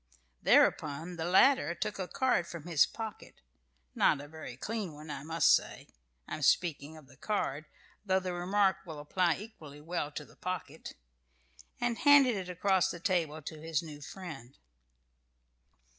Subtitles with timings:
[0.41, 3.35] Thereupon the latter took a card from his pocket,
[3.93, 5.89] not a very clean one, I must say
[6.27, 7.65] (I am speaking of the card,
[8.03, 10.95] though the remark will apply equally well to the pocket)
[11.79, 14.57] and handed it across the table to his new friend.